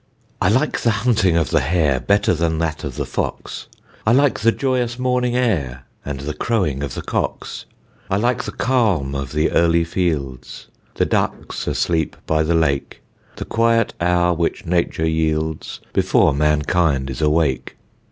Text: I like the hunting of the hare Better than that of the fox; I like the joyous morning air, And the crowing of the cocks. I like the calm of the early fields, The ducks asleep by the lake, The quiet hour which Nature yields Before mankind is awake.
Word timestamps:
I 0.41 0.49
like 0.49 0.79
the 0.79 0.89
hunting 0.89 1.37
of 1.37 1.51
the 1.51 1.59
hare 1.59 1.99
Better 1.99 2.33
than 2.33 2.57
that 2.57 2.83
of 2.83 2.95
the 2.95 3.05
fox; 3.05 3.67
I 4.03 4.11
like 4.13 4.39
the 4.39 4.51
joyous 4.51 4.97
morning 4.97 5.35
air, 5.37 5.83
And 6.03 6.21
the 6.21 6.33
crowing 6.33 6.81
of 6.81 6.95
the 6.95 7.03
cocks. 7.03 7.65
I 8.09 8.17
like 8.17 8.45
the 8.45 8.51
calm 8.51 9.13
of 9.13 9.31
the 9.31 9.51
early 9.51 9.83
fields, 9.83 10.69
The 10.95 11.05
ducks 11.05 11.67
asleep 11.67 12.15
by 12.25 12.41
the 12.41 12.55
lake, 12.55 13.03
The 13.35 13.45
quiet 13.45 13.93
hour 14.01 14.33
which 14.33 14.65
Nature 14.65 15.07
yields 15.07 15.81
Before 15.93 16.33
mankind 16.33 17.11
is 17.11 17.21
awake. 17.21 17.77